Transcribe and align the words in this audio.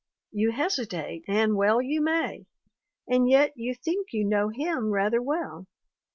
You 0.31 0.49
hesitate 0.49 1.25
and 1.27 1.55
well 1.55 1.79
you 1.79 2.01
may; 2.01 2.47
and 3.07 3.29
yet 3.29 3.53
you 3.55 3.75
think 3.75 4.07
you 4.13 4.25
know 4.25 4.49
him 4.49 4.89
rather 4.89 5.21
well! 5.21 5.67